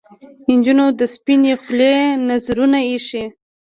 نجونو 0.55 0.85
د 0.99 1.01
سپنې 1.13 1.53
خولې 1.61 1.93
نذرونه 2.27 2.79
ایښي 2.89 3.23